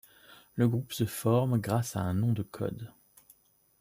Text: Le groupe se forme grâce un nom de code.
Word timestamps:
Le 0.55 0.67
groupe 0.67 0.93
se 0.93 1.05
forme 1.05 1.59
grâce 1.61 1.95
un 1.95 2.15
nom 2.15 2.33
de 2.33 2.41
code. 2.41 2.91